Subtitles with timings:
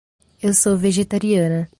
[0.41, 1.69] Eu sou vegetariana.